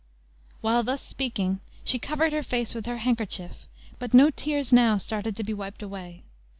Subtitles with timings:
[0.61, 3.67] While thus speaking, she covered her face with her handkerchief,
[3.99, 6.23] but no tears now started to be wiped away.